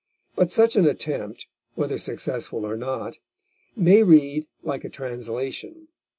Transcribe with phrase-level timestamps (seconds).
[0.35, 1.45] But such an attempt,
[1.75, 3.19] whether successful or not,
[3.75, 5.89] may read like a translation.